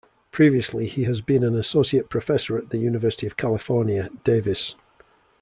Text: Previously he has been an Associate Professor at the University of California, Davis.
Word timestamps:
Previously 0.31 0.87
he 0.87 1.03
has 1.03 1.21
been 1.21 1.43
an 1.43 1.55
Associate 1.55 2.09
Professor 2.09 2.57
at 2.57 2.71
the 2.71 2.79
University 2.79 3.27
of 3.27 3.37
California, 3.37 4.09
Davis. 4.23 4.73